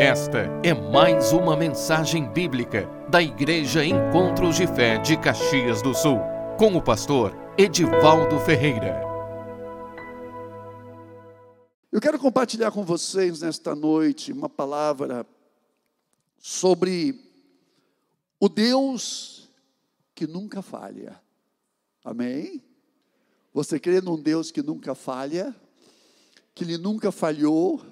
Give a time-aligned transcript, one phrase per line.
[0.00, 6.16] Esta é mais uma mensagem bíblica da Igreja Encontros de Fé de Caxias do Sul,
[6.58, 8.98] com o pastor Edivaldo Ferreira.
[11.92, 15.26] Eu quero compartilhar com vocês nesta noite uma palavra
[16.38, 17.20] sobre
[18.40, 19.50] o Deus
[20.14, 21.20] que nunca falha.
[22.02, 22.64] Amém?
[23.52, 25.54] Você crê num Deus que nunca falha?
[26.54, 27.82] Que ele nunca falhou?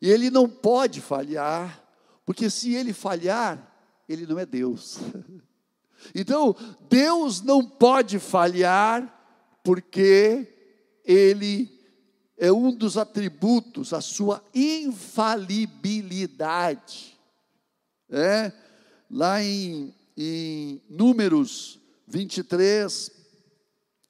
[0.00, 1.84] E ele não pode falhar,
[2.24, 3.74] porque se ele falhar,
[4.08, 4.98] ele não é Deus.
[6.14, 6.56] Então,
[6.88, 10.48] Deus não pode falhar, porque
[11.04, 11.70] ele
[12.38, 17.20] é um dos atributos, a sua infalibilidade.
[18.08, 18.50] É?
[19.10, 21.78] Lá em, em Números
[22.08, 23.10] 23,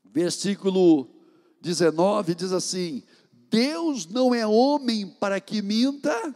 [0.04, 1.10] versículo
[1.60, 3.02] 19, diz assim:
[3.50, 6.34] Deus não é homem para que minta,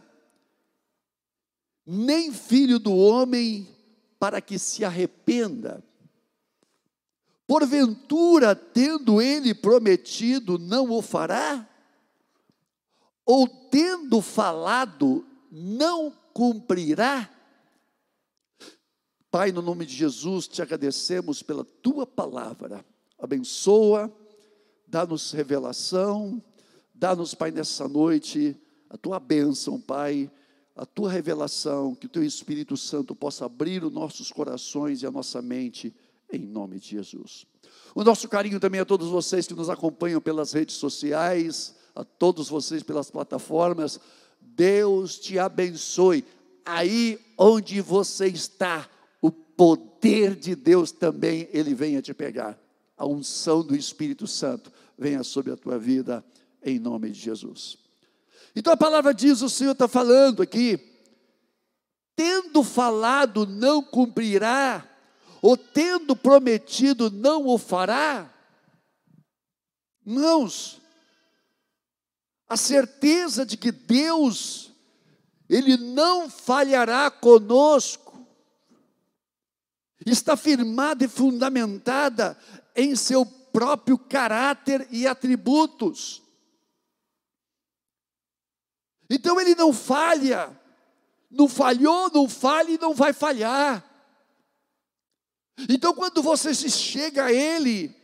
[1.85, 3.67] nem filho do homem
[4.19, 5.83] para que se arrependa.
[7.47, 11.67] Porventura, tendo ele prometido, não o fará?
[13.25, 17.29] Ou tendo falado, não cumprirá?
[19.29, 22.83] Pai, no nome de Jesus, te agradecemos pela tua palavra.
[23.19, 24.11] Abençoa,
[24.87, 26.41] dá-nos revelação,
[26.97, 28.55] Dá-nos, Pai, nessa noite
[28.89, 30.31] a tua bênção, Pai,
[30.73, 35.11] a tua revelação, que o teu Espírito Santo possa abrir os nossos corações e a
[35.11, 35.93] nossa mente,
[36.31, 37.45] em nome de Jesus.
[37.93, 42.47] O nosso carinho também a todos vocês que nos acompanham pelas redes sociais, a todos
[42.47, 43.99] vocês pelas plataformas.
[44.39, 46.23] Deus te abençoe.
[46.65, 48.89] Aí onde você está,
[49.21, 52.57] o poder de Deus também ele venha te pegar.
[52.97, 56.23] A unção do Espírito Santo venha sobre a tua vida
[56.65, 57.77] em nome de Jesus.
[58.55, 60.79] Então a palavra diz: o Senhor está falando aqui,
[62.15, 64.85] tendo falado não cumprirá,
[65.41, 68.33] ou tendo prometido não o fará.
[70.05, 70.81] Irmãos,
[72.47, 74.71] a certeza de que Deus,
[75.47, 78.25] Ele não falhará conosco,
[80.05, 82.37] está firmada e fundamentada
[82.75, 86.24] em seu próprio caráter e atributos.
[89.09, 90.49] Então ele não falha,
[91.29, 93.83] não falhou, não falha e não vai falhar.
[95.69, 97.95] Então quando você se chega a Ele,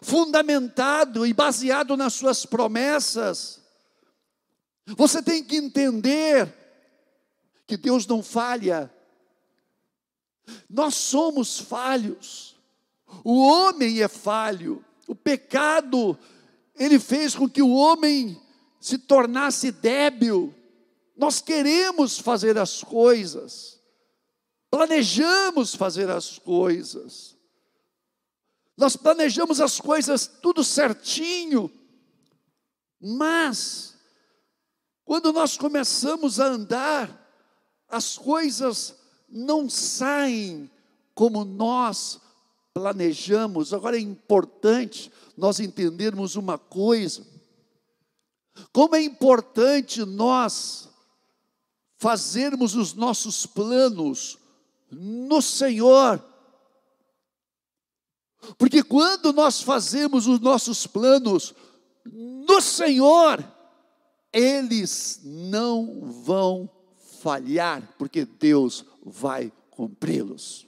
[0.00, 3.60] fundamentado e baseado nas suas promessas,
[4.96, 6.52] você tem que entender
[7.66, 8.92] que Deus não falha.
[10.68, 12.56] Nós somos falhos.
[13.24, 14.84] O homem é falho.
[15.06, 16.18] O pecado
[16.74, 18.41] ele fez com que o homem
[18.82, 20.52] se tornasse débil.
[21.16, 23.80] Nós queremos fazer as coisas,
[24.68, 27.36] planejamos fazer as coisas,
[28.76, 31.70] nós planejamos as coisas tudo certinho,
[33.00, 33.94] mas,
[35.04, 37.18] quando nós começamos a andar,
[37.88, 38.96] as coisas
[39.28, 40.68] não saem
[41.14, 42.20] como nós
[42.74, 43.72] planejamos.
[43.72, 47.31] Agora é importante nós entendermos uma coisa:
[48.72, 50.88] como é importante nós
[51.98, 54.38] fazermos os nossos planos
[54.90, 56.22] no Senhor.
[58.58, 61.54] Porque quando nós fazemos os nossos planos
[62.04, 63.42] no Senhor,
[64.32, 66.68] eles não vão
[67.20, 70.66] falhar, porque Deus vai cumpri-los.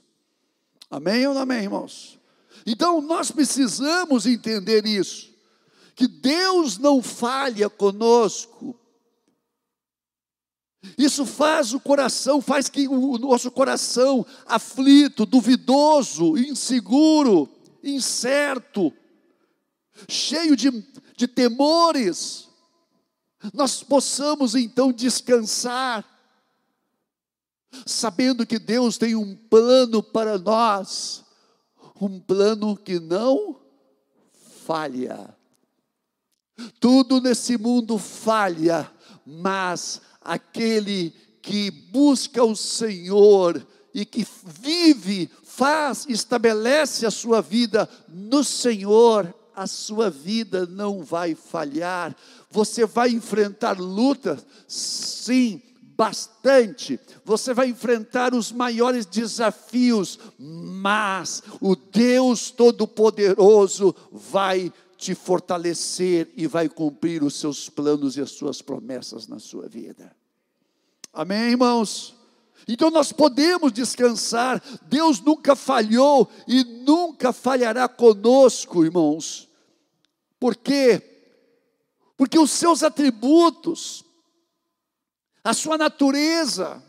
[0.89, 2.17] Amém ou não amém, irmãos?
[2.65, 5.34] Então nós precisamos entender isso
[5.95, 8.77] que Deus não falha conosco.
[10.97, 17.49] Isso faz o coração, faz que o nosso coração aflito, duvidoso, inseguro,
[17.83, 18.93] incerto,
[20.07, 20.69] cheio de,
[21.17, 22.47] de temores,
[23.53, 26.05] nós possamos então descansar,
[27.85, 31.23] sabendo que Deus tem um plano para nós,
[31.99, 33.59] um plano que não
[34.65, 35.35] falha.
[36.79, 38.89] Tudo nesse mundo falha,
[39.25, 48.43] mas aquele que busca o Senhor e que vive, faz, estabelece a sua vida no
[48.43, 52.15] Senhor, a sua vida não vai falhar.
[52.51, 55.61] Você vai enfrentar lutas, sim,
[55.95, 56.99] bastante.
[57.23, 64.73] Você vai enfrentar os maiores desafios, mas o Deus Todo-Poderoso vai
[65.05, 70.15] te fortalecer e vai cumprir os seus planos e as suas promessas na sua vida.
[71.13, 72.15] Amém, irmãos?
[72.67, 79.47] Então nós podemos descansar, Deus nunca falhou e nunca falhará conosco, irmãos.
[80.39, 80.99] Por quê?
[82.17, 84.03] Porque os seus atributos,
[85.43, 86.81] a sua natureza,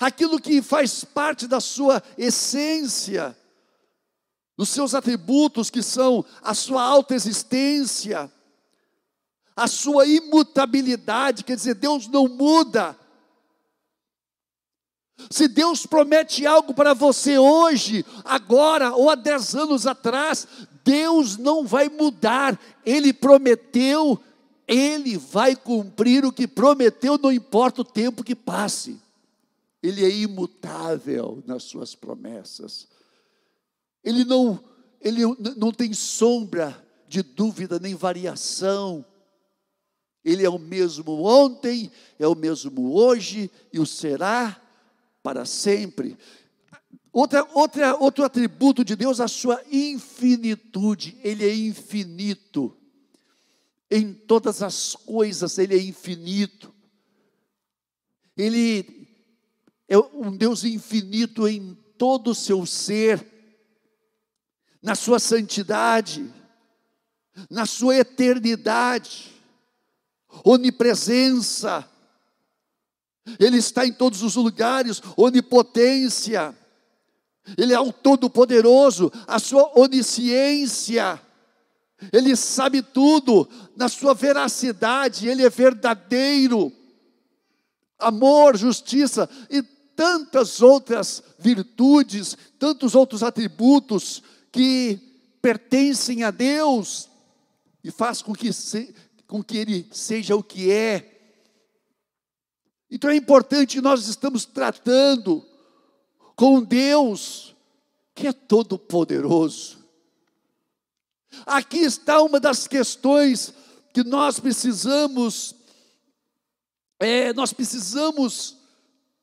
[0.00, 3.36] aquilo que faz parte da sua essência,
[4.58, 8.28] dos seus atributos que são a sua autoexistência,
[9.54, 12.98] a sua imutabilidade, quer dizer, Deus não muda.
[15.30, 20.46] Se Deus promete algo para você hoje, agora ou há dez anos atrás,
[20.84, 22.58] Deus não vai mudar.
[22.84, 24.20] Ele prometeu,
[24.66, 29.00] Ele vai cumprir o que prometeu, não importa o tempo que passe.
[29.80, 32.88] Ele é imutável nas suas promessas.
[34.02, 34.62] Ele não,
[35.00, 35.22] ele
[35.56, 39.04] não tem sombra de dúvida nem variação.
[40.24, 44.60] Ele é o mesmo ontem, é o mesmo hoje e o será
[45.22, 46.16] para sempre.
[47.12, 51.18] Outra, outra, outro atributo de Deus, a sua infinitude.
[51.22, 52.76] Ele é infinito.
[53.90, 56.74] Em todas as coisas, Ele é infinito.
[58.36, 59.08] Ele
[59.88, 63.37] é um Deus infinito em todo o seu ser
[64.82, 66.32] na sua santidade,
[67.50, 69.32] na sua eternidade,
[70.44, 71.88] onipresença,
[73.38, 76.56] Ele está em todos os lugares, onipotência,
[77.56, 81.20] Ele é o Todo-Poderoso, a sua onisciência,
[82.12, 86.72] Ele sabe tudo, na sua veracidade, Ele é verdadeiro,
[87.98, 94.22] amor, justiça e tantas outras virtudes, tantos outros atributos
[94.52, 94.98] que
[95.40, 97.08] pertencem a Deus
[97.82, 98.94] e faz com que, se,
[99.26, 101.14] com que Ele seja o que é.
[102.90, 105.44] Então é importante nós estamos tratando
[106.34, 107.54] com Deus
[108.14, 109.78] que é todo poderoso.
[111.46, 113.54] Aqui está uma das questões
[113.92, 115.54] que nós precisamos,
[116.98, 118.56] é, nós precisamos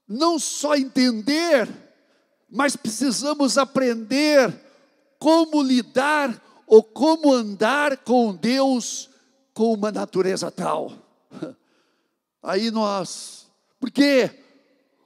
[0.08, 1.68] não só entender,
[2.50, 4.65] mas precisamos aprender
[5.26, 9.10] como lidar ou como andar com Deus
[9.56, 10.94] com uma natureza tal.
[12.44, 13.48] Aí nós,
[13.80, 14.30] por quê?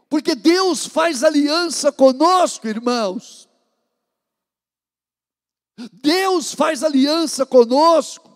[0.09, 3.47] Porque Deus faz aliança conosco, irmãos.
[5.93, 8.29] Deus faz aliança conosco.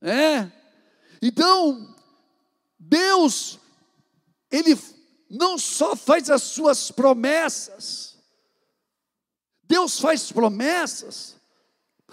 [0.00, 0.50] É?
[1.20, 1.94] Então,
[2.78, 3.58] Deus,
[4.50, 4.74] Ele
[5.28, 8.15] não só faz as suas promessas,
[9.68, 11.36] Deus faz promessas,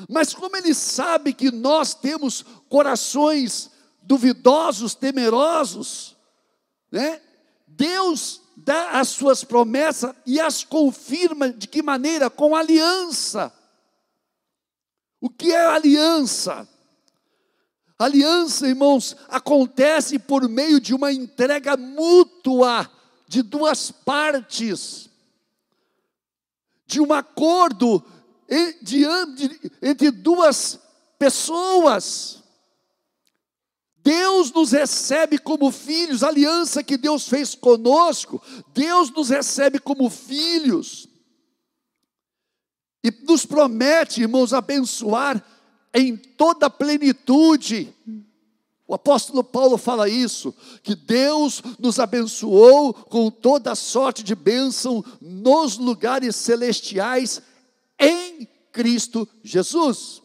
[0.09, 3.69] mas como Ele sabe que nós temos corações
[4.01, 6.15] duvidosos, temerosos,
[6.91, 7.21] né?
[7.67, 12.29] Deus dá as suas promessas e as confirma de que maneira?
[12.29, 13.53] Com aliança.
[15.19, 16.67] O que é aliança?
[17.97, 22.89] Aliança, irmãos, acontece por meio de uma entrega mútua
[23.27, 25.09] de duas partes
[26.85, 28.03] de um acordo
[29.81, 30.80] entre duas
[31.18, 32.44] pessoas.
[33.97, 38.42] Deus nos recebe como filhos, a aliança que Deus fez conosco,
[38.73, 41.07] Deus nos recebe como filhos,
[43.04, 45.44] e nos promete, irmãos, abençoar
[45.94, 47.94] em toda a plenitude.
[48.94, 55.80] O apóstolo Paulo fala isso, que Deus nos abençoou com toda sorte de bênção nos
[55.80, 57.42] lugares celestiais
[58.00, 60.21] em Cristo Jesus.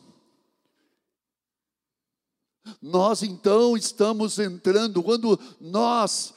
[2.82, 6.34] Nós então estamos entrando, quando nós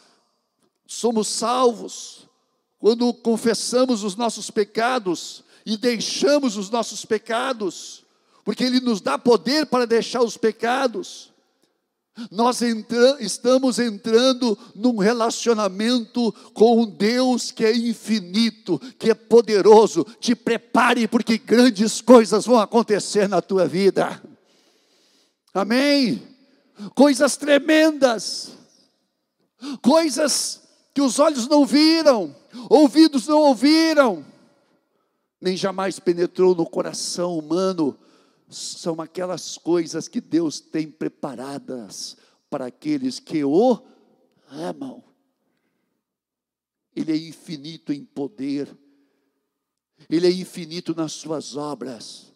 [0.87, 2.29] somos salvos,
[2.79, 8.05] quando confessamos os nossos pecados e deixamos os nossos pecados,
[8.45, 11.30] porque Ele nos dá poder para deixar os pecados
[12.29, 20.05] nós entra, estamos entrando num relacionamento com um Deus que é infinito, que é poderoso.
[20.19, 24.21] Te prepare, porque grandes coisas vão acontecer na tua vida.
[25.53, 26.21] Amém?
[26.95, 28.51] Coisas tremendas,
[29.81, 30.61] coisas
[30.93, 32.35] que os olhos não viram,
[32.69, 34.25] ouvidos não ouviram,
[35.39, 37.97] nem jamais penetrou no coração humano
[38.51, 42.17] são aquelas coisas que Deus tem preparadas
[42.49, 43.81] para aqueles que o
[44.49, 45.03] amam.
[46.95, 48.77] Ele é infinito em poder,
[50.09, 52.33] Ele é infinito nas suas obras,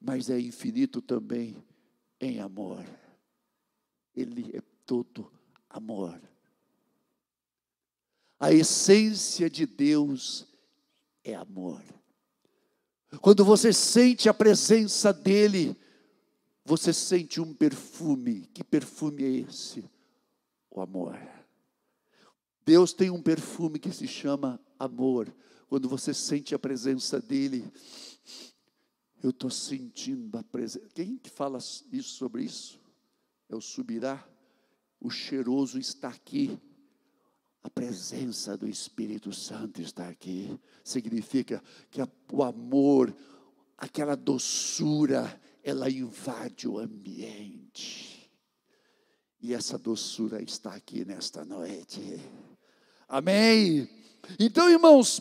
[0.00, 1.56] mas é infinito também
[2.20, 2.84] em amor.
[4.14, 5.32] Ele é todo
[5.70, 6.20] amor.
[8.38, 10.46] A essência de Deus
[11.24, 11.82] é amor.
[13.20, 15.76] Quando você sente a presença dEle,
[16.64, 18.42] você sente um perfume.
[18.52, 19.84] Que perfume é esse?
[20.70, 21.18] O amor.
[22.64, 25.34] Deus tem um perfume que se chama amor.
[25.68, 27.64] Quando você sente a presença dEle,
[29.22, 30.86] eu estou sentindo a presença.
[30.94, 32.78] Quem que fala isso sobre isso?
[33.48, 34.22] É o subirá.
[35.00, 36.58] O cheiroso está aqui.
[37.62, 40.58] A presença do Espírito Santo está aqui.
[40.84, 42.00] Significa que
[42.32, 43.14] o amor,
[43.76, 48.30] aquela doçura, ela invade o ambiente.
[49.40, 52.20] E essa doçura está aqui nesta noite.
[53.08, 53.88] Amém.
[54.38, 55.20] Então, irmãos,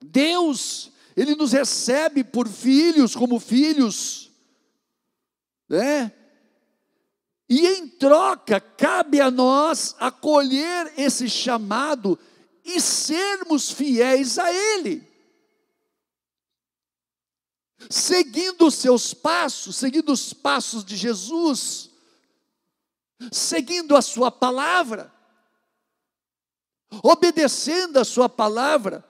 [0.00, 4.30] Deus, Ele nos recebe por filhos, como filhos,
[5.68, 6.12] né?
[7.52, 12.18] E em troca, cabe a nós acolher esse chamado
[12.64, 15.06] e sermos fiéis a Ele.
[17.90, 21.90] Seguindo os seus passos, seguindo os passos de Jesus,
[23.30, 25.12] seguindo a Sua palavra,
[27.02, 29.04] obedecendo a Sua palavra.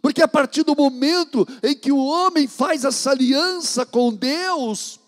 [0.00, 5.03] Porque a partir do momento em que o homem faz essa aliança com Deus,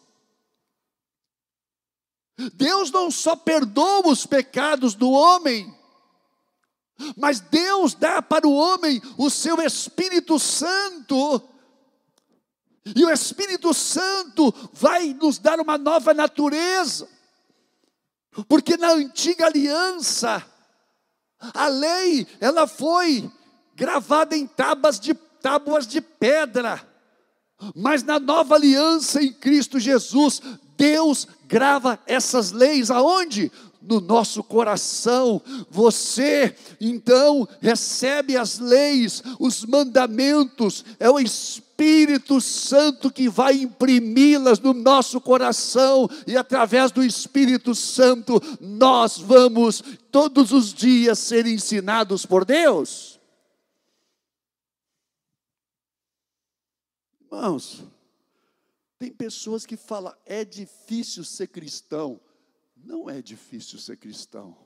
[2.54, 5.74] Deus não só perdoa os pecados do homem,
[7.16, 11.42] mas Deus dá para o homem o seu Espírito Santo.
[12.94, 17.08] E o Espírito Santo vai nos dar uma nova natureza.
[18.48, 20.44] Porque na antiga aliança,
[21.54, 23.30] a lei, ela foi
[23.74, 26.86] gravada em tábuas de, tábuas de pedra.
[27.74, 30.40] Mas na nova aliança em Cristo Jesus,
[30.76, 33.50] Deus grava essas leis aonde?
[33.80, 35.40] No nosso coração.
[35.70, 44.72] Você, então, recebe as leis, os mandamentos, é o Espírito Santo que vai imprimi-las no
[44.72, 52.44] nosso coração, e através do Espírito Santo, nós vamos todos os dias ser ensinados por
[52.44, 53.20] Deus.
[57.20, 57.84] Irmãos,
[58.98, 62.20] tem pessoas que falam, é difícil ser cristão.
[62.76, 64.56] Não é difícil ser cristão.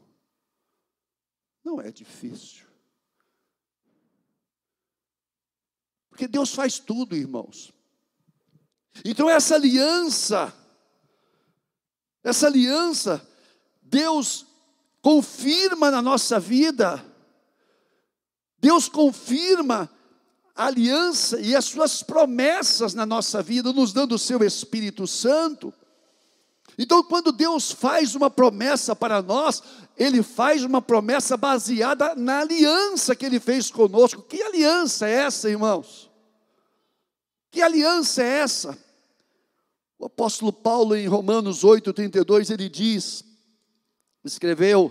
[1.65, 2.67] Não é difícil.
[6.09, 7.73] Porque Deus faz tudo, irmãos.
[9.05, 10.55] Então, essa aliança,
[12.23, 13.27] essa aliança,
[13.83, 14.47] Deus
[15.01, 17.05] confirma na nossa vida,
[18.59, 19.91] Deus confirma
[20.55, 25.73] aliança e as suas promessas na nossa vida, nos dando o seu Espírito Santo.
[26.79, 29.63] Então, quando Deus faz uma promessa para nós,
[29.97, 34.23] Ele faz uma promessa baseada na aliança que Ele fez conosco.
[34.23, 36.11] Que aliança é essa, irmãos?
[37.51, 38.79] Que aliança é essa?
[39.99, 43.23] O apóstolo Paulo, em Romanos 8, 32, ele diz:
[44.25, 44.91] escreveu,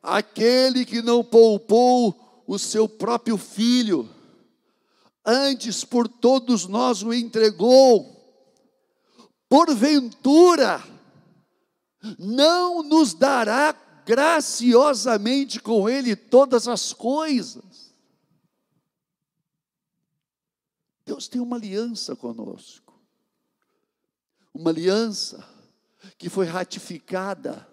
[0.00, 4.08] aquele que não poupou o seu próprio filho,
[5.26, 8.14] antes por todos nós o entregou,
[9.48, 10.80] porventura,
[12.16, 13.72] não nos dará
[14.06, 17.92] graciosamente com Ele todas as coisas.
[21.04, 23.00] Deus tem uma aliança conosco,
[24.54, 25.44] uma aliança
[26.16, 27.68] que foi ratificada,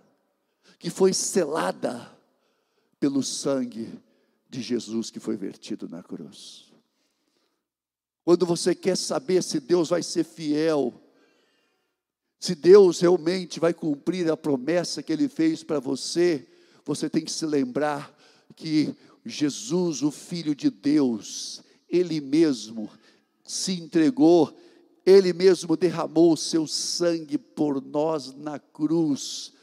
[0.79, 2.11] que foi selada
[2.99, 4.01] pelo sangue
[4.49, 6.72] de Jesus que foi vertido na cruz.
[8.23, 10.93] Quando você quer saber se Deus vai ser fiel,
[12.39, 16.47] se Deus realmente vai cumprir a promessa que Ele fez para você,
[16.85, 18.13] você tem que se lembrar
[18.55, 22.89] que Jesus, o Filho de Deus, Ele mesmo
[23.45, 24.53] se entregou,
[25.05, 29.53] Ele mesmo derramou o seu sangue por nós na cruz.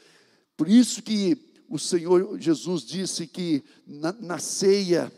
[0.55, 1.37] Por isso que
[1.69, 5.11] o Senhor Jesus disse que na, na ceia,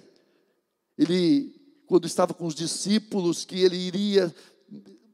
[0.98, 1.63] Ele
[1.94, 4.36] quando estava com os discípulos, que ele iria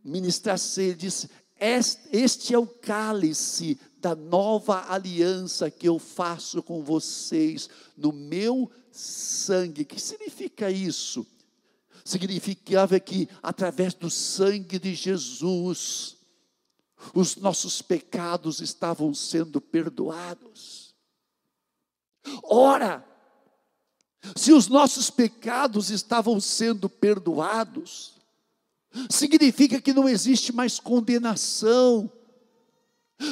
[0.01, 7.69] ministrar ceia, disse: Este é o cálice da nova aliança que eu faço com vocês
[7.97, 9.81] no meu sangue.
[9.81, 11.27] O que significa isso?
[12.05, 16.15] Significava que através do sangue de Jesus,
[17.13, 20.95] os nossos pecados estavam sendo perdoados.
[22.41, 23.05] Ora,
[24.35, 28.13] se os nossos pecados estavam sendo perdoados,
[29.09, 32.11] significa que não existe mais condenação,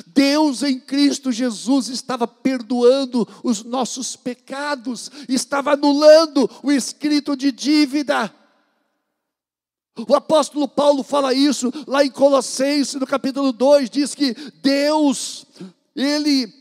[0.05, 8.33] Deus em Cristo Jesus estava perdoando os nossos pecados, estava anulando o escrito de dívida.
[10.07, 15.45] O apóstolo Paulo fala isso lá em Colossenses, no capítulo 2, diz que Deus,
[15.95, 16.53] ele,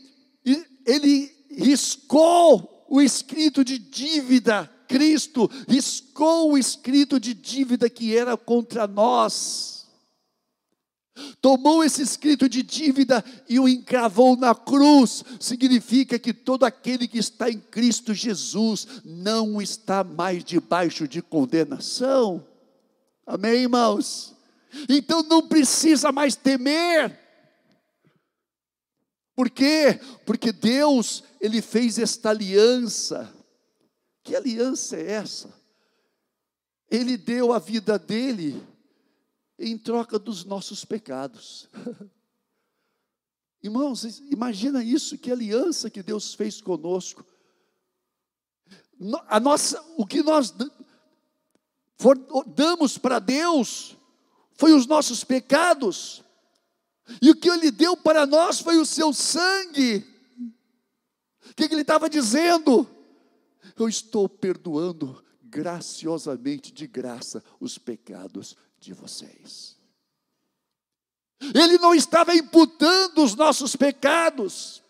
[0.85, 8.87] ele riscou o escrito de dívida, Cristo riscou o escrito de dívida que era contra
[8.87, 9.77] nós.
[11.41, 15.23] Tomou esse escrito de dívida e o encravou na cruz.
[15.39, 22.45] Significa que todo aquele que está em Cristo Jesus não está mais debaixo de condenação.
[23.25, 24.35] Amém, irmãos?
[24.87, 27.26] Então não precisa mais temer.
[29.37, 29.99] Por quê?
[30.25, 33.31] Porque Deus, Ele fez esta aliança.
[34.23, 35.53] Que aliança é essa?
[36.89, 38.59] Ele deu a vida dele
[39.59, 41.69] em troca dos nossos pecados.
[43.61, 47.23] Irmãos, imagina isso, que aliança que Deus fez conosco.
[49.27, 50.51] A nossa, o que nós
[52.47, 53.95] damos para Deus
[54.55, 56.23] foi os nossos pecados,
[57.21, 60.05] e o que Ele deu para nós foi o seu sangue.
[61.49, 62.87] O que, que Ele estava dizendo?
[63.77, 69.77] Eu estou perdoando graciosamente, de graça, os pecados de vocês.
[71.53, 74.83] Ele não estava imputando os nossos pecados,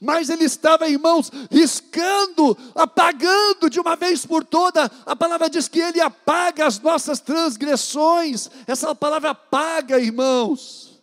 [0.00, 4.90] mas ele estava, irmãos, riscando, apagando de uma vez por toda.
[5.04, 8.50] A palavra diz que ele apaga as nossas transgressões.
[8.66, 11.00] Essa palavra apaga, irmãos,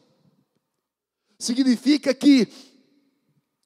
[1.40, 2.48] significa que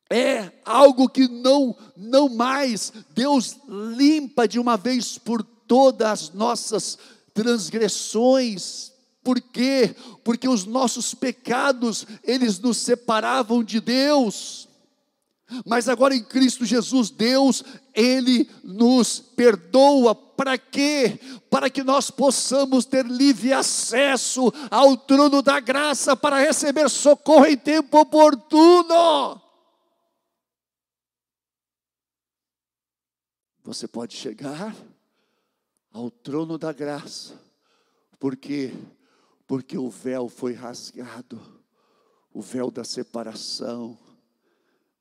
[0.09, 6.97] é algo que não não mais Deus limpa de uma vez por todas as nossas
[7.33, 8.91] transgressões.
[9.23, 9.93] Por quê?
[10.23, 14.69] Porque os nossos pecados, eles nos separavam de Deus.
[15.65, 20.13] Mas agora em Cristo Jesus, Deus, Ele nos perdoa.
[20.13, 21.19] Para quê?
[21.49, 27.57] Para que nós possamos ter livre acesso ao trono da graça para receber socorro em
[27.57, 29.41] tempo oportuno.
[33.63, 34.75] Você pode chegar
[35.91, 37.39] ao trono da graça,
[38.19, 38.73] porque
[39.47, 41.41] porque o véu foi rasgado,
[42.33, 43.97] o véu da separação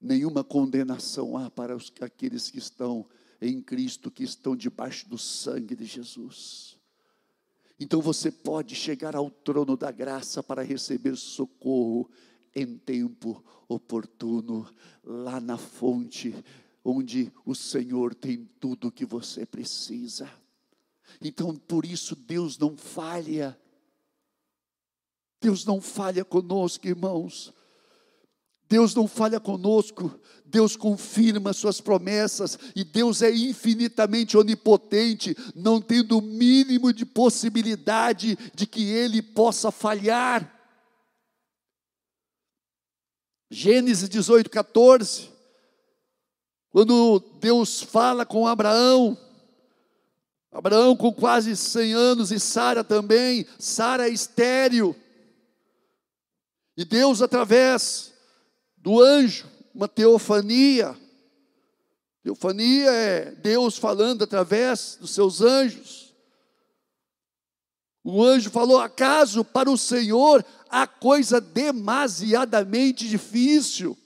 [0.00, 3.06] nenhuma condenação há para os, aqueles que estão
[3.40, 6.76] em Cristo, que estão debaixo do sangue de Jesus.
[7.78, 12.10] Então você pode chegar ao trono da graça para receber socorro
[12.54, 14.66] em tempo oportuno,
[15.04, 16.34] lá na fonte,
[16.82, 20.30] onde o Senhor tem tudo o que você precisa.
[21.20, 23.58] Então, por isso, Deus não falha.
[25.40, 27.52] Deus não falha conosco, irmãos.
[28.68, 32.58] Deus não falha conosco, Deus confirma suas promessas.
[32.74, 39.70] E Deus é infinitamente onipotente, não tendo o mínimo de possibilidade de que ele possa
[39.70, 40.52] falhar.
[43.48, 45.30] Gênesis 18, 14,
[46.70, 49.16] quando Deus fala com Abraão,
[50.50, 54.96] Abraão com quase 100 anos e Sara também, Sara é estéril,
[56.76, 58.15] e Deus, através
[58.86, 60.96] do anjo, uma teofania.
[62.22, 66.14] Teofania é Deus falando através dos seus anjos.
[68.04, 73.98] O anjo falou: acaso para o Senhor há coisa demasiadamente difícil?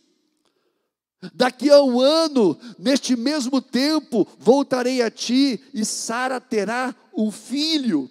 [1.35, 8.11] Daqui a um ano, neste mesmo tempo, voltarei a ti e Sara terá um filho.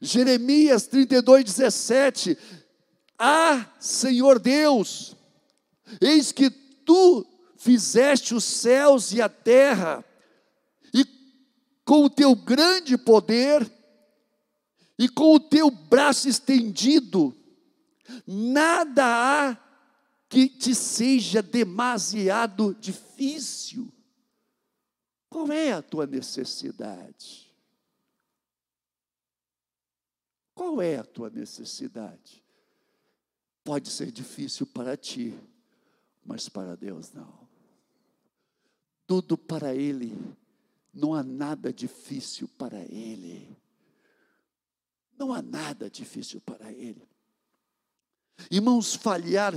[0.00, 2.38] Jeremias 32, 17
[3.18, 5.16] ah, Senhor Deus,
[6.00, 7.26] eis que tu
[7.56, 10.04] fizeste os céus e a terra,
[10.92, 11.04] e
[11.84, 13.70] com o teu grande poder,
[14.98, 17.34] e com o teu braço estendido,
[18.26, 19.56] nada há
[20.28, 23.92] que te seja demasiado difícil.
[25.28, 27.52] Qual é a tua necessidade?
[30.54, 32.45] Qual é a tua necessidade?
[33.66, 35.36] Pode ser difícil para ti,
[36.24, 37.36] mas para Deus não.
[39.08, 40.16] Tudo para Ele,
[40.94, 43.58] não há nada difícil para Ele.
[45.18, 47.02] Não há nada difícil para Ele.
[48.48, 49.52] Irmãos, falhar,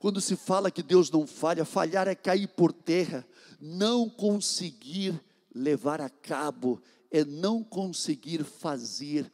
[0.00, 3.24] quando se fala que Deus não falha, falhar é cair por terra,
[3.60, 5.22] não conseguir
[5.54, 9.30] levar a cabo, é não conseguir fazer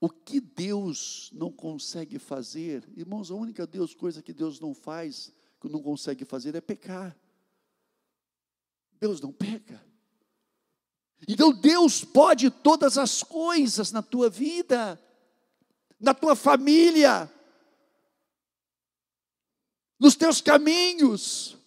[0.00, 5.30] O que Deus não consegue fazer, irmãos, a única Deus, coisa que Deus não faz,
[5.60, 7.14] que não consegue fazer é pecar.
[8.98, 9.84] Deus não peca.
[11.28, 14.98] Então Deus pode todas as coisas na tua vida,
[16.00, 17.30] na tua família,
[19.98, 21.58] nos teus caminhos.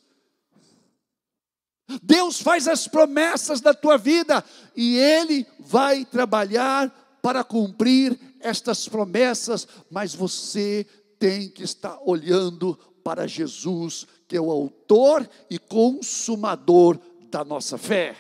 [2.02, 4.43] Deus faz as promessas da tua vida
[4.76, 10.86] e Ele vai trabalhar para cumprir estas promessas, mas você
[11.17, 16.99] tem que estar olhando para Jesus, que é o autor e consumador
[17.31, 18.15] da nossa fé.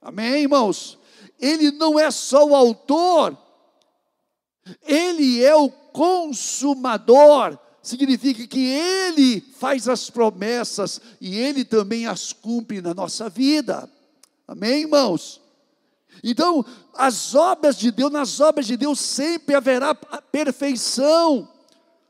[0.00, 0.98] Amém, irmãos?
[1.38, 3.36] Ele não é só o autor,
[4.88, 12.80] ele é o consumador significa que Ele faz as promessas e Ele também as cumpre
[12.80, 13.88] na nossa vida.
[14.46, 15.40] Amém, irmãos?
[16.22, 21.48] Então, as obras de Deus, nas obras de Deus sempre haverá perfeição.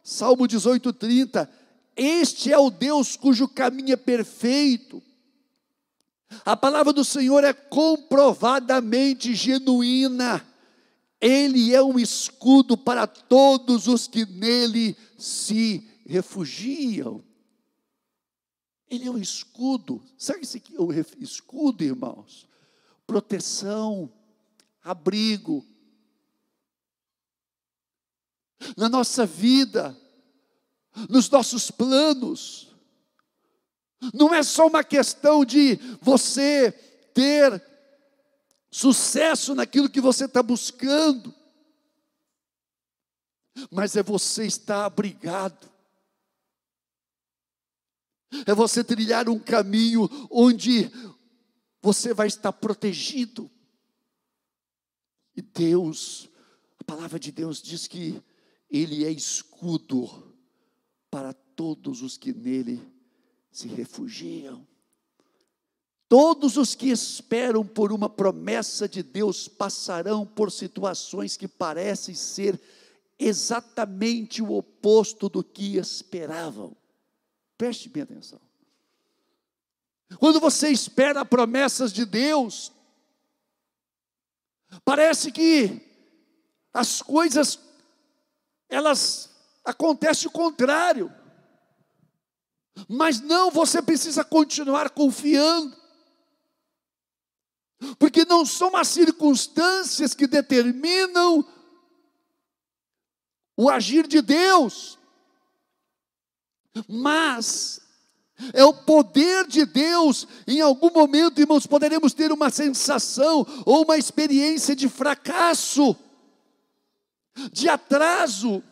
[0.02, 1.50] Salmo 18, 30.
[1.96, 5.02] Este é o Deus cujo caminho é perfeito.
[6.44, 10.46] A palavra do Senhor é comprovadamente genuína.
[11.20, 17.24] Ele é um escudo para todos os que nele se refugiam.
[18.88, 20.02] Ele é um escudo.
[20.16, 22.46] Sabe esse é escudo, irmãos?
[23.06, 24.12] Proteção,
[24.82, 25.64] abrigo.
[28.76, 29.96] Na nossa vida,
[31.08, 32.74] nos nossos planos.
[34.12, 36.72] Não é só uma questão de você
[37.14, 37.62] ter
[38.70, 41.34] sucesso naquilo que você está buscando
[43.70, 45.70] mas é você estar abrigado.
[48.46, 50.90] É você trilhar um caminho onde
[51.86, 53.48] você vai estar protegido.
[55.36, 56.28] E Deus,
[56.80, 58.20] a palavra de Deus diz que
[58.68, 60.34] Ele é escudo
[61.08, 62.82] para todos os que nele
[63.52, 64.66] se refugiam.
[66.08, 72.60] Todos os que esperam por uma promessa de Deus passarão por situações que parecem ser
[73.16, 76.76] exatamente o oposto do que esperavam.
[77.56, 78.45] Preste bem atenção.
[80.18, 82.72] Quando você espera promessas de Deus,
[84.84, 85.80] parece que
[86.72, 87.58] as coisas
[88.68, 89.30] elas
[89.64, 91.12] acontecem o contrário.
[92.88, 95.76] Mas não, você precisa continuar confiando.
[97.98, 101.46] Porque não são as circunstâncias que determinam
[103.56, 104.98] o agir de Deus,
[106.86, 107.80] mas
[108.52, 110.26] é o poder de Deus.
[110.46, 115.96] Em algum momento, irmãos, poderemos ter uma sensação ou uma experiência de fracasso,
[117.52, 118.62] de atraso,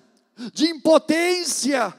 [0.52, 1.94] de impotência,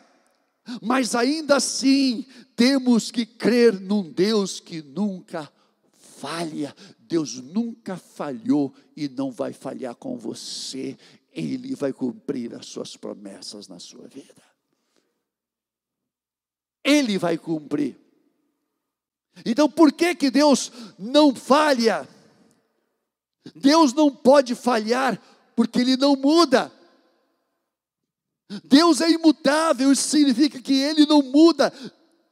[0.82, 2.26] mas ainda assim
[2.56, 5.52] temos que crer num Deus que nunca
[6.20, 6.76] falha.
[7.00, 10.98] Deus nunca falhou e não vai falhar com você.
[11.32, 14.45] Ele vai cumprir as suas promessas na sua vida.
[16.86, 17.98] Ele vai cumprir.
[19.44, 22.08] Então, por que que Deus não falha?
[23.56, 25.20] Deus não pode falhar
[25.56, 26.72] porque ele não muda.
[28.64, 31.74] Deus é imutável, isso significa que ele não muda,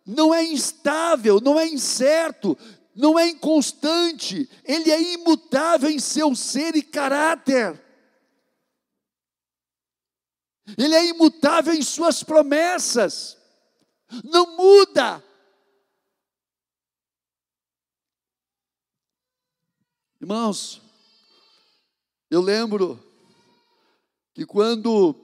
[0.05, 2.55] não é instável, não é incerto,
[2.95, 7.81] não é inconstante, ele é imutável em seu ser e caráter.
[10.77, 13.37] Ele é imutável em suas promessas,
[14.23, 15.23] não muda.
[20.19, 20.82] Irmãos,
[22.30, 23.02] eu lembro
[24.34, 25.15] que quando,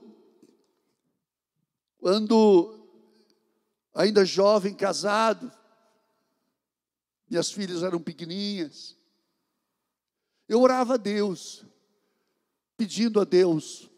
[1.98, 2.78] quando
[3.94, 5.50] ainda jovem, casado,
[7.28, 8.96] minhas filhas eram pequeninhas,
[10.48, 11.64] eu orava a Deus,
[12.76, 13.90] pedindo a Deus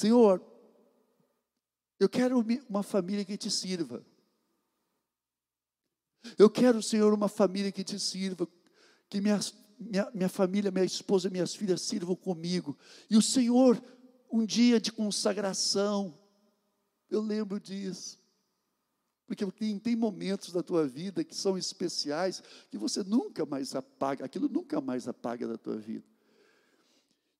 [0.00, 0.40] Senhor,
[2.00, 4.02] eu quero uma família que te sirva.
[6.38, 8.48] Eu quero, Senhor, uma família que te sirva,
[9.06, 9.38] que minha,
[9.78, 12.76] minha, minha família, minha esposa, minhas filhas sirvam comigo.
[13.10, 13.80] E o Senhor,
[14.32, 16.18] um dia de consagração,
[17.10, 18.18] eu lembro disso.
[19.26, 24.24] Porque tem, tem momentos da tua vida que são especiais, que você nunca mais apaga,
[24.24, 26.08] aquilo nunca mais apaga da tua vida.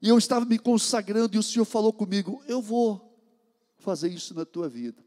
[0.03, 3.10] E eu estava me consagrando e o Senhor falou comigo: Eu vou
[3.81, 5.05] fazer isso na tua vida.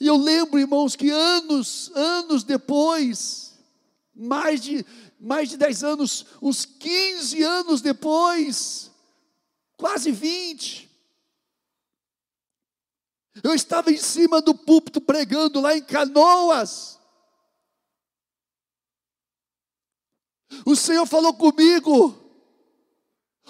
[0.00, 3.58] E eu lembro, irmãos, que anos, anos depois,
[4.14, 4.84] mais de,
[5.18, 8.90] mais de 10 anos, uns 15 anos depois,
[9.76, 10.88] quase 20.
[13.42, 16.98] Eu estava em cima do púlpito pregando lá em Canoas.
[20.64, 22.16] O Senhor falou comigo: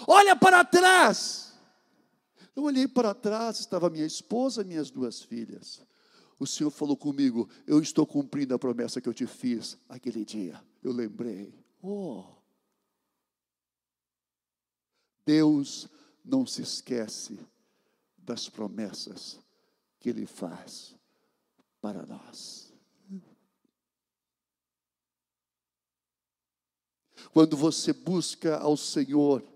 [0.07, 1.48] olha para trás.
[2.59, 5.81] Eu olhei para trás, estava minha esposa minhas duas filhas.
[6.37, 10.61] O Senhor falou comigo: Eu estou cumprindo a promessa que eu te fiz aquele dia.
[10.83, 12.25] Eu lembrei: Oh,
[15.25, 15.87] Deus
[16.21, 17.39] não se esquece
[18.17, 19.39] das promessas
[19.97, 20.93] que Ele faz
[21.79, 22.73] para nós.
[27.31, 29.48] Quando você busca ao Senhor,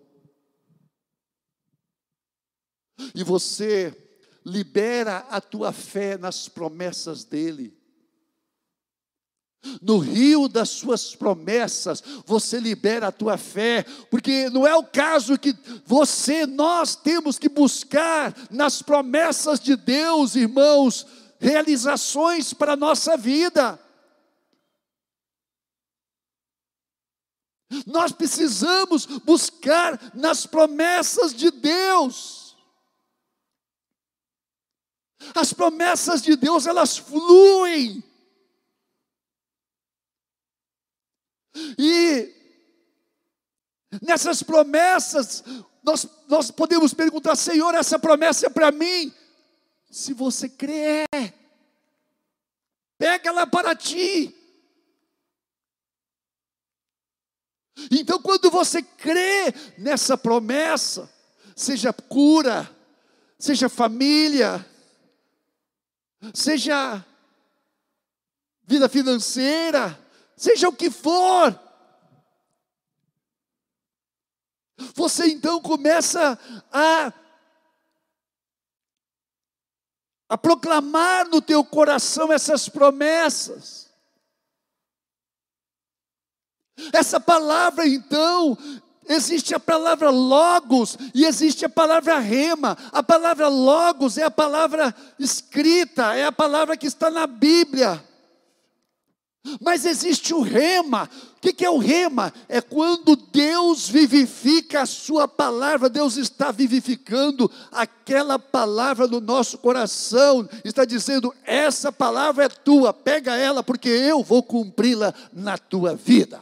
[3.16, 3.96] e você
[4.46, 7.78] libera a tua fé nas promessas dEle,
[9.82, 15.40] no rio das suas promessas, você libera a tua fé, porque não é o caso
[15.40, 21.08] que você, nós temos que buscar nas promessas de Deus, irmãos,
[21.40, 23.80] realizações para a nossa vida.
[27.88, 32.43] Nós precisamos buscar nas promessas de Deus.
[35.36, 38.04] As promessas de Deus, elas fluem
[41.78, 42.34] E
[44.02, 45.44] nessas promessas,
[45.84, 49.14] nós, nós podemos perguntar: Senhor, essa promessa é para mim?
[49.92, 51.06] Se você crê,
[52.98, 54.36] pega ela para ti.
[57.92, 61.12] Então, quando você crê nessa promessa,
[61.56, 62.70] seja cura,
[63.38, 64.66] seja família,
[66.34, 67.04] seja
[68.64, 70.00] vida financeira,
[70.38, 71.60] seja o que for.
[74.96, 76.38] Você então começa
[76.72, 77.14] a
[80.34, 83.94] a proclamar no teu coração essas promessas.
[86.92, 88.58] Essa palavra então
[89.08, 92.78] Existe a palavra logos e existe a palavra rema.
[92.92, 98.04] A palavra logos é a palavra escrita, é a palavra que está na Bíblia.
[99.60, 101.10] Mas existe o rema.
[101.36, 102.34] O que é o rema?
[102.48, 110.48] É quando Deus vivifica a sua palavra, Deus está vivificando aquela palavra no nosso coração,
[110.64, 116.42] está dizendo: essa palavra é tua, pega ela, porque eu vou cumpri-la na tua vida.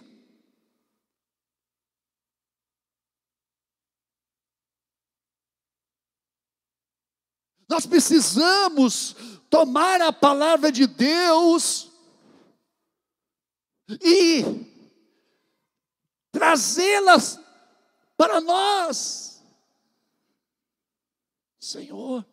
[7.71, 9.15] Nós precisamos
[9.49, 11.89] tomar a palavra de Deus
[14.03, 14.43] e
[16.33, 17.39] trazê-las
[18.17, 19.41] para nós.
[21.57, 22.25] Senhor,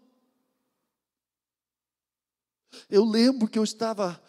[2.91, 4.21] eu lembro que eu estava,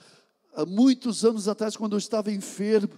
[0.54, 2.94] há muitos anos atrás, quando eu estava enfermo,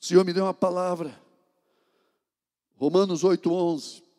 [0.00, 1.16] o Senhor me deu uma palavra,
[2.74, 4.11] Romanos 8, 11.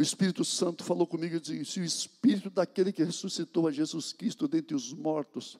[0.00, 4.14] O Espírito Santo falou comigo e disse: Se o Espírito daquele que ressuscitou a Jesus
[4.14, 5.58] Cristo dentre os mortos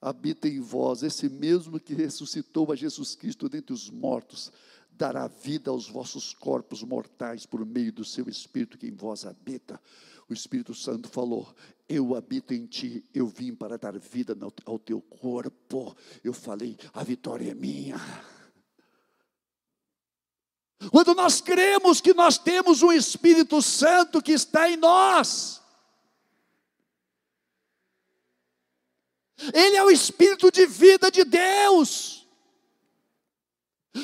[0.00, 4.52] habita em vós, esse mesmo que ressuscitou a Jesus Cristo dentre os mortos,
[4.92, 9.80] dará vida aos vossos corpos mortais por meio do seu Espírito que em vós habita.
[10.28, 11.52] O Espírito Santo falou:
[11.88, 15.96] Eu habito em ti, eu vim para dar vida ao teu corpo.
[16.22, 17.96] Eu falei: A vitória é minha.
[20.90, 25.60] Quando nós cremos que nós temos um Espírito Santo que está em nós,
[29.52, 32.26] Ele é o Espírito de vida de Deus.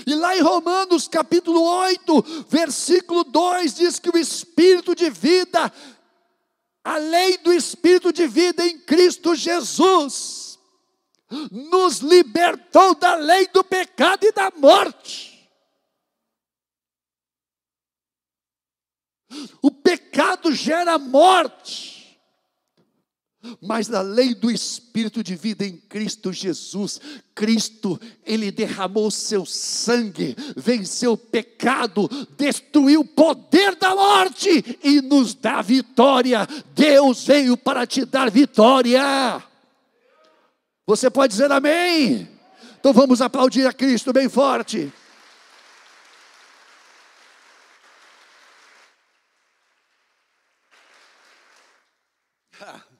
[0.06, 5.72] E lá em Romanos capítulo 8, versículo 2, diz que o Espírito de vida,
[6.84, 10.58] a lei do Espírito de vida em Cristo Jesus,
[11.50, 15.37] nos libertou da lei do pecado e da morte.
[19.62, 21.98] O pecado gera morte.
[23.62, 27.00] Mas na lei do Espírito de vida em Cristo Jesus,
[27.34, 35.34] Cristo, Ele derramou seu sangue, venceu o pecado, destruiu o poder da morte e nos
[35.34, 36.46] dá vitória.
[36.74, 39.42] Deus veio para te dar vitória.
[40.86, 42.28] Você pode dizer amém?
[42.80, 44.92] Então vamos aplaudir a Cristo bem forte.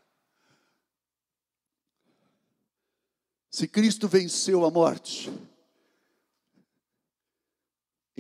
[3.51, 5.31] Se Cristo venceu a morte,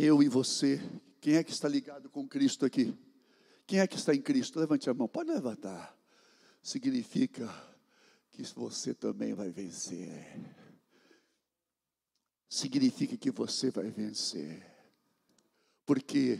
[0.00, 0.80] Eu e você,
[1.20, 2.96] quem é que está ligado com Cristo aqui?
[3.66, 4.60] Quem é que está em Cristo?
[4.60, 5.92] Levante a mão, pode levantar.
[6.62, 7.52] Significa
[8.30, 10.24] que você também vai vencer.
[12.48, 14.64] Significa que você vai vencer.
[15.84, 16.38] Por quê?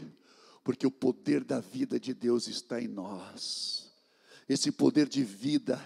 [0.63, 3.88] Porque o poder da vida de Deus está em nós.
[4.49, 5.79] Esse poder de vida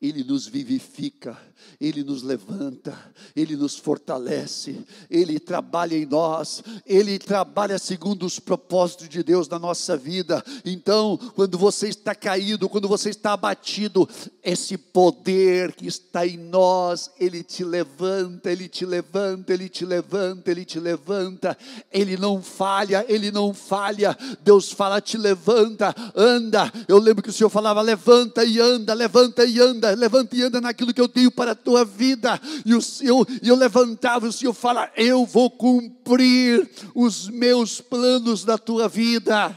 [0.00, 1.36] ele nos vivifica,
[1.78, 2.98] Ele nos levanta,
[3.36, 9.58] Ele nos fortalece, Ele trabalha em nós, Ele trabalha segundo os propósitos de Deus na
[9.58, 10.42] nossa vida.
[10.64, 14.08] Então, quando você está caído, quando você está abatido,
[14.42, 20.50] esse poder que está em nós, Ele te levanta, Ele te levanta, Ele te levanta,
[20.50, 21.58] Ele te levanta,
[21.92, 24.16] Ele não falha, Ele não falha.
[24.42, 26.72] Deus fala, te levanta, anda.
[26.88, 30.60] Eu lembro que o Senhor falava, levanta e anda, levanta e anda levanta e anda
[30.60, 32.40] naquilo que eu tenho para a tua vida.
[32.64, 38.44] E o Senhor, e eu levantava, o Senhor fala: Eu vou cumprir os meus planos
[38.44, 39.56] da tua vida.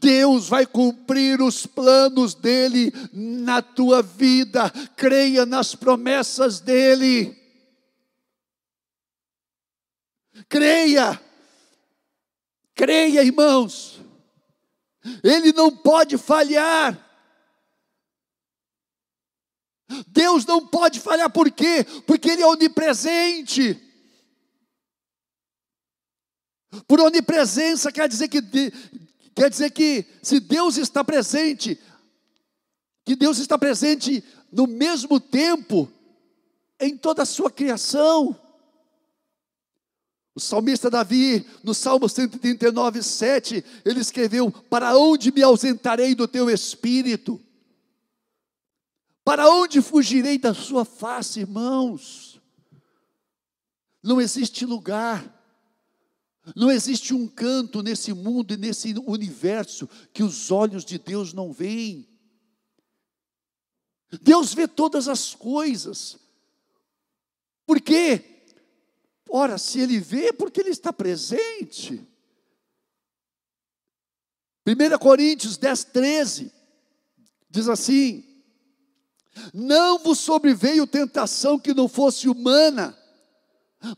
[0.00, 4.70] Deus vai cumprir os planos dele na tua vida.
[4.96, 7.36] Creia nas promessas dele.
[10.48, 11.20] Creia.
[12.74, 14.00] Creia, irmãos.
[15.22, 17.03] Ele não pode falhar.
[20.08, 21.84] Deus não pode falhar, por quê?
[22.06, 23.80] Porque Ele é onipresente.
[26.86, 28.40] Por onipresença quer dizer que
[29.34, 31.78] quer dizer que se Deus está presente,
[33.04, 35.90] que Deus está presente no mesmo tempo
[36.80, 38.38] em toda a sua criação.
[40.34, 46.50] O salmista Davi, no Salmo 139, 7, ele escreveu: Para onde me ausentarei do teu
[46.50, 47.40] espírito?
[49.24, 52.40] Para onde fugirei da sua face, irmãos?
[54.02, 55.24] Não existe lugar,
[56.54, 61.52] não existe um canto nesse mundo e nesse universo que os olhos de Deus não
[61.52, 62.06] veem.
[64.20, 66.18] Deus vê todas as coisas.
[67.66, 68.22] Por quê?
[69.28, 72.06] Ora, se Ele vê, é porque Ele está presente.
[74.66, 76.52] 1 Coríntios 10, 13,
[77.48, 78.33] diz assim:
[79.52, 82.96] não vos sobreveio tentação que não fosse humana,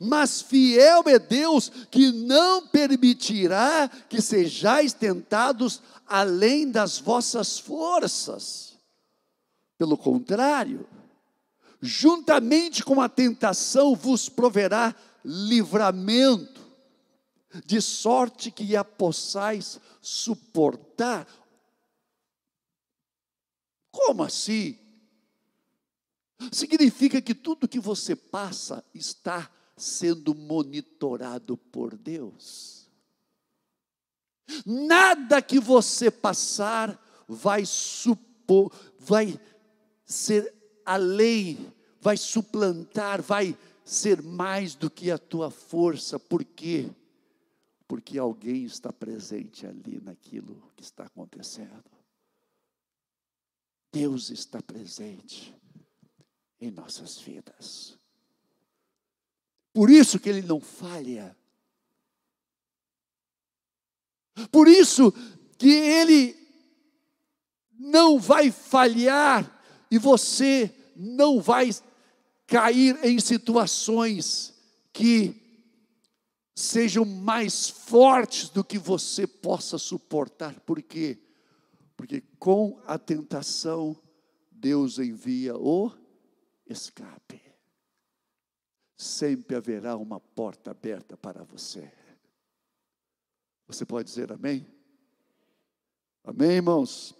[0.00, 8.76] mas fiel é Deus que não permitirá que sejais tentados além das vossas forças.
[9.78, 10.88] Pelo contrário,
[11.80, 14.94] juntamente com a tentação vos proverá
[15.24, 16.64] livramento,
[17.64, 21.26] de sorte que a possais suportar.
[23.90, 24.78] Como assim?
[26.52, 32.88] Significa que tudo que você passa está sendo monitorado por Deus.
[34.64, 39.40] Nada que você passar vai supor, vai
[40.04, 46.18] ser além, vai suplantar, vai ser mais do que a tua força.
[46.18, 46.88] Por quê?
[47.88, 51.84] Porque alguém está presente ali naquilo que está acontecendo.
[53.92, 55.54] Deus está presente
[56.60, 57.98] em nossas vidas.
[59.72, 61.36] Por isso que ele não falha.
[64.50, 65.12] Por isso
[65.58, 66.36] que ele
[67.78, 71.70] não vai falhar e você não vai
[72.46, 74.54] cair em situações
[74.92, 75.42] que
[76.54, 80.58] sejam mais fortes do que você possa suportar.
[80.60, 81.18] Por quê?
[81.96, 83.94] Porque com a tentação,
[84.50, 85.90] Deus envia o
[86.66, 87.40] escape.
[88.96, 91.90] Sempre haverá uma porta aberta para você.
[93.66, 94.66] Você pode dizer amém?
[96.24, 97.14] Amém, irmãos?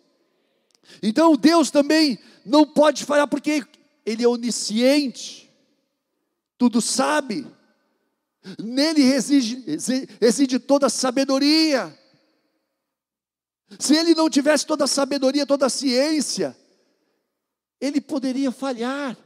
[1.03, 3.65] Então Deus também não pode falhar porque
[4.05, 5.53] Ele é onisciente,
[6.57, 7.47] tudo sabe,
[8.59, 9.65] nele reside,
[10.21, 11.97] reside toda a sabedoria.
[13.79, 16.57] Se Ele não tivesse toda a sabedoria, toda a ciência,
[17.81, 19.17] Ele poderia falhar.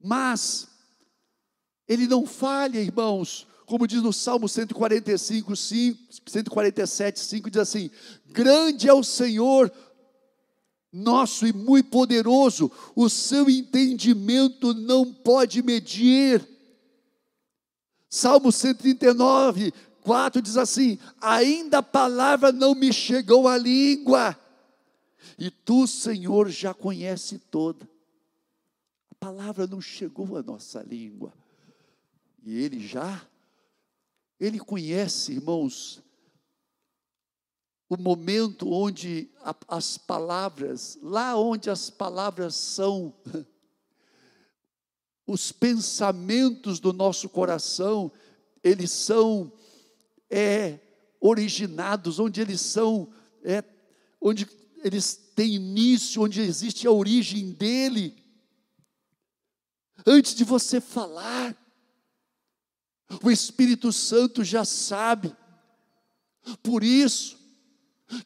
[0.00, 0.68] Mas
[1.88, 7.90] ele não falha, irmãos, como diz no Salmo 145, 5, 147, 5, diz assim:
[8.26, 9.72] Grande é o Senhor
[10.92, 16.46] nosso e muito poderoso, o seu entendimento não pode medir.
[18.08, 19.72] Salmo 139,
[20.02, 24.38] 4 diz assim: Ainda a palavra não me chegou à língua,
[25.38, 27.86] e tu, Senhor, já conhece toda
[29.20, 31.32] palavra não chegou à nossa língua.
[32.42, 33.26] E ele já
[34.40, 36.00] Ele conhece, irmãos,
[37.88, 39.30] o momento onde
[39.66, 43.12] as palavras, lá onde as palavras são,
[45.26, 48.12] os pensamentos do nosso coração,
[48.62, 49.52] eles são
[50.30, 50.78] é,
[51.20, 53.08] originados, onde eles são,
[53.42, 53.64] é,
[54.20, 54.46] onde
[54.84, 58.16] eles têm início, onde existe a origem dele.
[60.06, 61.56] Antes de você falar,
[63.22, 65.34] o Espírito Santo já sabe.
[66.62, 67.38] Por isso,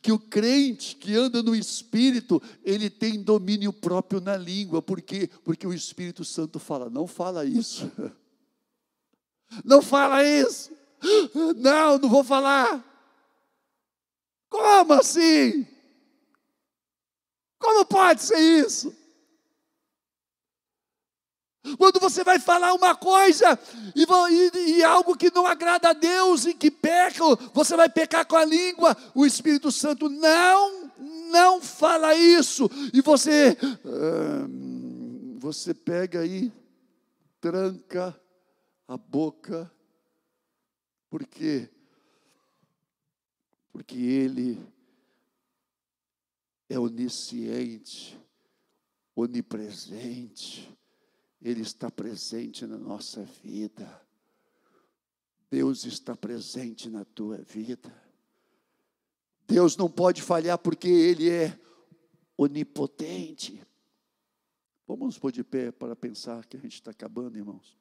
[0.00, 5.28] que o crente que anda no Espírito, ele tem domínio próprio na língua, por quê?
[5.44, 7.90] Porque o Espírito Santo fala: não fala isso,
[9.64, 10.70] não fala isso,
[11.56, 12.88] não, não vou falar.
[14.48, 15.66] Como assim?
[17.58, 18.94] Como pode ser isso?
[21.78, 23.58] Quando você vai falar uma coisa
[23.94, 27.22] e, e, e, algo que não agrada a Deus e que peca,
[27.54, 30.90] você vai pecar com a língua, o Espírito Santo não,
[31.30, 32.68] não fala isso.
[32.92, 36.52] E você, hum, você pega aí,
[37.40, 38.20] tranca
[38.88, 39.70] a boca,
[41.08, 41.70] por quê?
[43.70, 44.60] Porque Ele
[46.68, 48.18] é onisciente,
[49.14, 50.68] onipresente
[51.42, 54.00] ele está presente na nossa vida.
[55.50, 57.92] Deus está presente na tua vida.
[59.46, 61.58] Deus não pode falhar porque Ele é
[62.38, 63.60] onipotente.
[64.86, 67.76] Vamos pôr de pé para pensar que a gente está acabando, irmãos.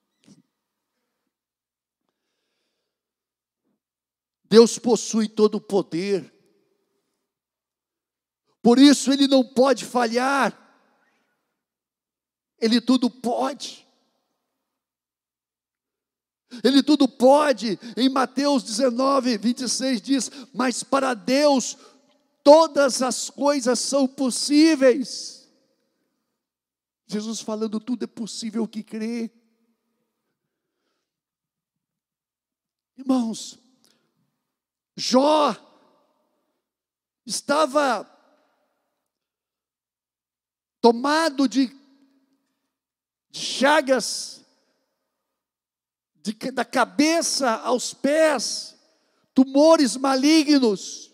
[4.43, 6.33] Deus possui todo o poder.
[8.61, 10.70] Por isso ele não pode falhar.
[12.61, 13.87] Ele tudo pode.
[16.63, 17.79] Ele tudo pode.
[17.97, 21.77] Em Mateus 19, 26 diz: Mas para Deus
[22.43, 25.41] todas as coisas são possíveis.
[27.07, 29.29] Jesus falando, tudo é possível que crê.
[32.97, 33.59] Irmãos,
[34.95, 35.55] Jó
[37.25, 38.07] estava
[40.79, 41.67] tomado de
[43.31, 44.45] de chagas,
[46.15, 48.75] de, da cabeça aos pés,
[49.33, 51.11] tumores malignos.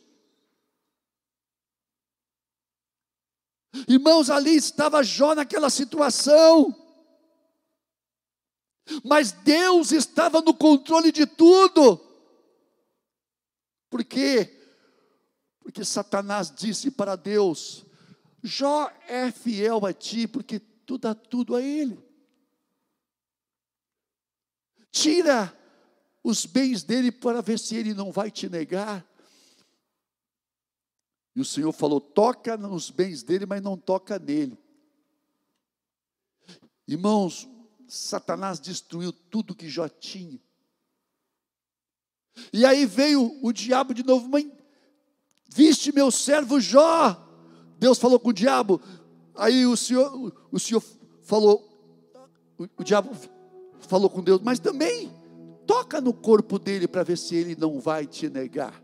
[3.87, 6.75] Irmãos, ali estava Jó naquela situação.
[9.03, 12.01] Mas Deus estava no controle de tudo.
[13.89, 14.53] Por quê?
[15.59, 17.85] Porque Satanás disse para Deus:
[18.41, 22.06] Jó é fiel a ti, porque tu dá tudo a ele
[25.01, 25.53] tira
[26.23, 29.05] os bens dele para ver se ele não vai te negar.
[31.35, 34.57] E o Senhor falou: toca nos bens dele, mas não toca nele.
[36.87, 37.47] Irmãos,
[37.87, 40.39] Satanás destruiu tudo que Jó tinha.
[42.53, 44.51] E aí veio o diabo de novo, mãe,
[45.49, 47.23] viste meu servo Jó.
[47.79, 48.81] Deus falou com o diabo.
[49.35, 50.81] Aí o Senhor, o Senhor
[51.23, 51.61] falou,
[52.57, 53.11] o, o diabo
[53.79, 55.11] falou com Deus, mas também
[55.65, 58.81] toca no corpo dele para ver se ele não vai te negar.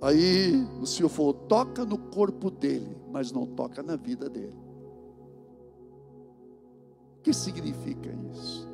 [0.00, 4.54] Aí o Senhor falou: toca no corpo dele, mas não toca na vida dele.
[7.18, 8.68] O que significa isso?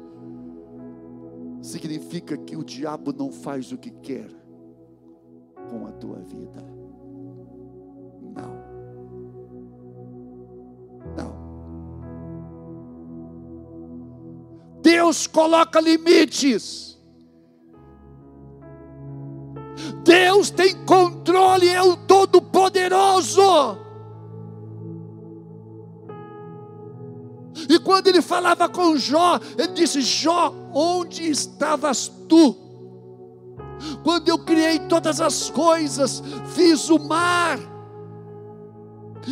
[1.63, 4.29] Significa que o diabo não faz o que quer
[5.71, 6.82] com a tua vida.
[14.83, 16.99] Deus coloca limites.
[20.05, 23.79] Deus tem controle, é o Todo-Poderoso.
[27.69, 32.57] E quando ele falava com Jó, ele disse: Jó, onde estavas tu?
[34.03, 36.23] Quando eu criei todas as coisas,
[36.55, 37.59] fiz o mar,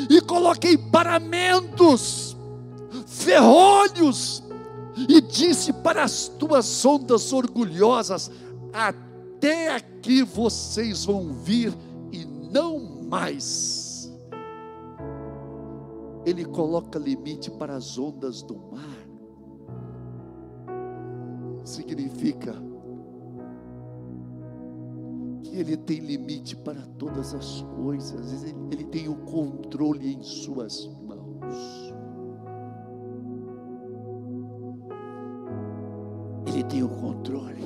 [0.08, 2.36] e coloquei paramentos,
[3.06, 4.42] ferrolhos,
[5.08, 8.30] e disse para as tuas ondas orgulhosas:
[8.72, 11.72] Até aqui vocês vão vir
[12.12, 12.78] e não
[13.08, 14.12] mais.
[16.24, 19.00] Ele coloca limite para as ondas do mar.
[21.64, 22.54] Significa
[25.42, 30.86] que Ele tem limite para todas as coisas, Ele, ele tem o controle em Suas
[30.86, 31.79] mãos.
[36.70, 37.64] tem o controle.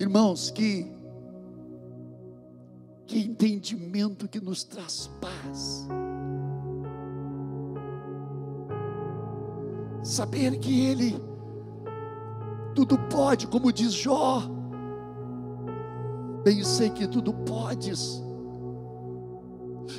[0.00, 0.90] Irmãos, que,
[3.06, 5.86] que entendimento que nos traz paz.
[10.02, 11.20] Saber que Ele
[12.74, 14.42] tudo pode, como diz Jó.
[16.44, 18.22] Bem sei que tudo podes,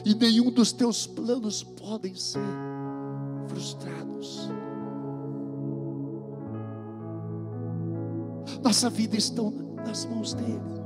[0.03, 2.68] e nenhum dos teus planos podem ser
[3.49, 4.49] frustrados.
[8.63, 9.43] Nossa vida está
[9.85, 10.79] nas mãos dele.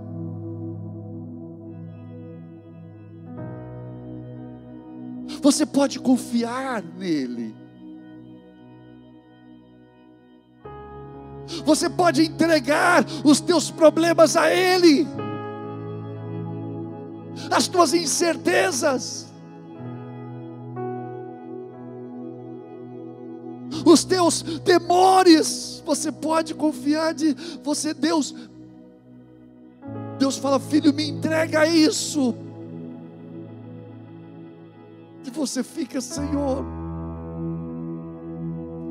[5.42, 7.54] Você pode confiar nele.
[11.66, 15.06] Você pode entregar os teus problemas a Ele,
[17.52, 19.33] as tuas incertezas,
[24.06, 25.82] teus temores.
[25.86, 28.34] Você pode confiar de você, Deus.
[30.18, 32.36] Deus fala, filho, me entrega isso
[35.34, 36.64] você fica, Senhor,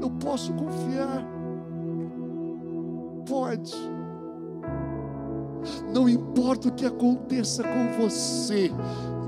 [0.01, 1.25] eu posso confiar.
[3.27, 3.73] Pode.
[5.95, 8.71] Não importa o que aconteça com você,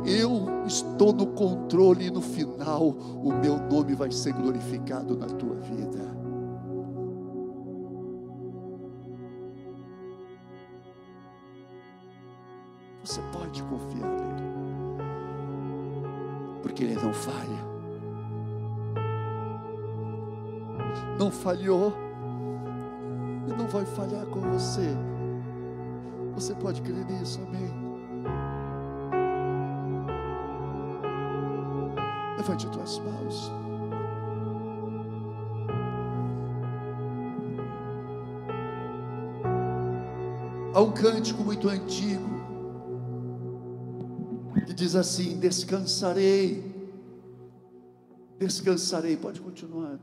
[0.07, 5.57] eu estou no controle e no final o meu nome vai ser glorificado na tua
[5.57, 6.14] vida.
[13.02, 14.44] Você pode confiar nele
[16.62, 17.74] porque Ele não falha.
[21.18, 21.92] Não falhou
[23.46, 24.96] e não vai falhar com você.
[26.34, 27.84] Você pode crer nisso, amém?
[32.45, 33.51] Levante tuas mãos.
[40.74, 42.28] Há um cântico muito antigo
[44.66, 46.62] que diz assim: descansarei,
[48.38, 49.99] descansarei, pode continuar.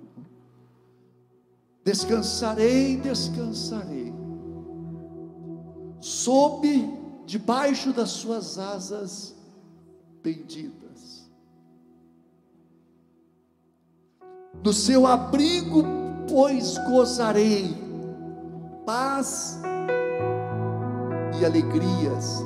[1.86, 4.12] Descansarei, descansarei,
[6.00, 6.68] sob,
[7.28, 9.36] debaixo das suas asas
[10.24, 10.71] benditas,
[14.72, 15.84] no seu abrigo,
[16.30, 17.76] pois gozarei
[18.86, 19.60] paz
[21.38, 22.42] e alegrias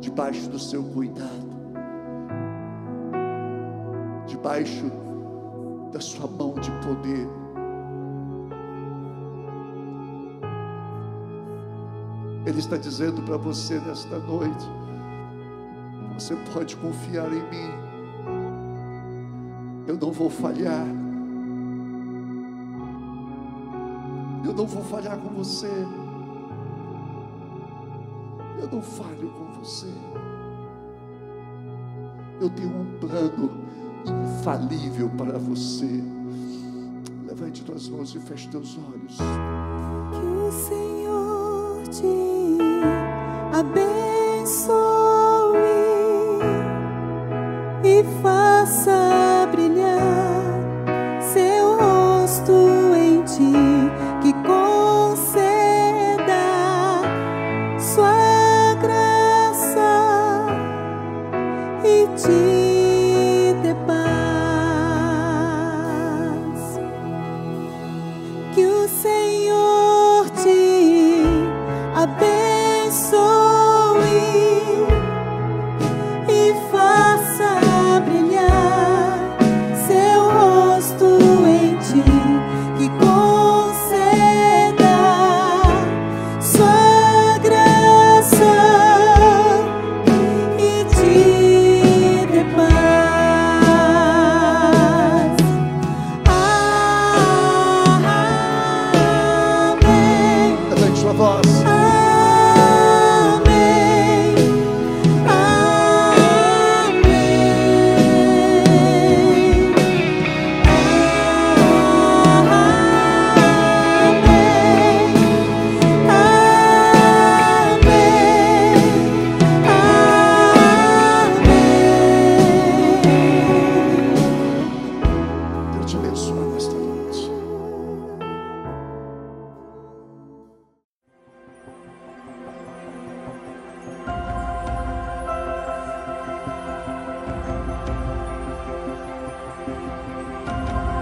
[0.00, 1.50] debaixo do seu cuidado,
[4.26, 4.90] debaixo
[5.92, 7.28] da sua mão de poder.
[12.46, 14.81] Ele está dizendo para você nesta noite:
[16.14, 17.70] você pode confiar em mim,
[19.86, 20.86] eu não vou falhar.
[24.44, 25.70] Eu não vou falhar com você
[28.62, 29.88] eu não falho com você.
[32.40, 33.50] Eu tenho um plano
[34.38, 36.02] infalível para você.
[37.26, 39.16] Levante tuas mãos e feche teus olhos.
[40.12, 43.91] Que o Senhor te abençoe